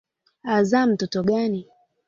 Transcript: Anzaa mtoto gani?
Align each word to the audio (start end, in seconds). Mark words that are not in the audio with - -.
Anzaa 0.53 0.85
mtoto 0.87 1.23
gani? 1.23 1.67